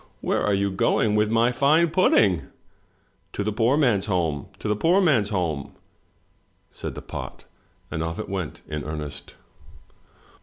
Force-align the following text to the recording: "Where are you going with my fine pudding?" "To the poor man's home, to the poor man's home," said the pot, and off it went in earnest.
"Where 0.29 0.41
are 0.41 0.55
you 0.55 0.71
going 0.71 1.13
with 1.13 1.29
my 1.29 1.51
fine 1.51 1.91
pudding?" 1.91 2.47
"To 3.33 3.43
the 3.43 3.51
poor 3.51 3.77
man's 3.77 4.07
home, 4.07 4.47
to 4.57 4.67
the 4.67 4.75
poor 4.75 4.99
man's 4.99 5.29
home," 5.29 5.73
said 6.71 6.95
the 6.95 7.03
pot, 7.03 7.45
and 7.91 8.01
off 8.01 8.17
it 8.17 8.27
went 8.27 8.63
in 8.67 8.83
earnest. 8.83 9.35